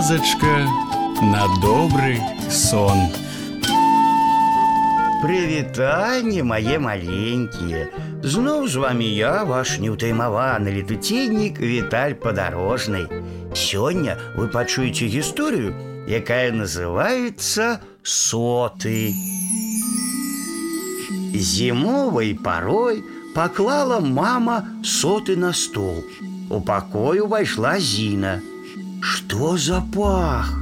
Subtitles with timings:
[0.00, 0.66] казачка
[1.20, 2.18] на добрый
[2.50, 2.96] сон.
[5.20, 7.82] Прывітанне мае маленькія.
[8.24, 13.04] Зноў з вами я, ваш неўтаймаваны летуценнік Віталь падарожнай.
[13.52, 15.76] Сёння вы пачуеце гісторыю,
[16.08, 19.12] якая называецца соты.
[21.36, 23.04] Зімовай парой
[23.36, 26.04] паклала мама соты на стол.
[26.48, 28.40] У пакой увайшла Зіна.
[29.00, 30.52] Што за пах?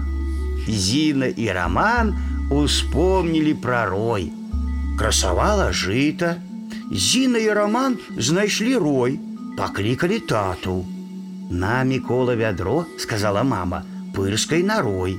[0.68, 2.14] Зіна і Раман
[2.50, 4.32] успомнілі пра рой.
[4.98, 6.34] Красавала жыта.
[6.92, 9.20] Зіна і Раман знайшлі рой,
[9.56, 10.84] паклікалі тату.
[11.50, 13.82] На Мікола вядро, сказала мама,
[14.14, 15.16] пырскай на рой.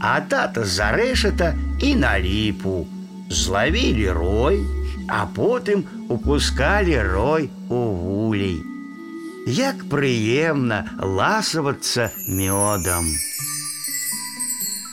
[0.00, 2.86] А тата з-за рэшата і на ліпу.
[3.30, 4.60] Злавілі рой,
[5.08, 8.62] а потым упускалі рой у вулей.
[9.46, 13.04] Як прыемна ласавацца мёдам.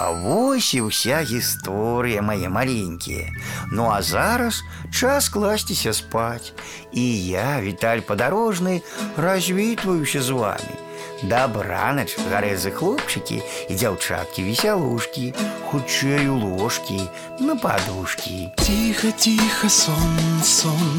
[0.01, 3.29] А вось і ўся гісторыя мае маленькія.
[3.71, 6.53] Ну а зараз час класціся спаць.
[6.91, 8.81] І я, Віталь падарожны,
[9.15, 10.75] развітваюся з вами.
[11.21, 15.25] Дабранач, гарэзы хлопчыкі і дзяўчаткі весялушкі,
[15.69, 16.97] хутчэй у ложкі,
[17.39, 18.49] на падушкі.
[18.57, 20.97] Тихо, тихо, сон, сон,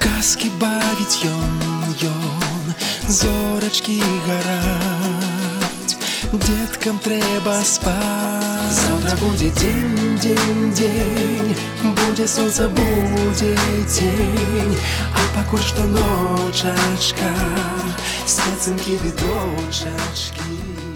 [0.00, 1.52] казки бавіць ён,
[2.08, 2.27] ён,
[3.08, 5.96] зорачкі гараць,
[6.32, 8.72] деткам трэба спаць.
[8.78, 13.54] Завтра будзе дзень, дзень, дзень, будзе сонца, будзе
[13.86, 14.76] дзень,
[15.14, 17.30] а пакуль што ночачка,
[18.26, 20.87] свецынкі ды дочачкі.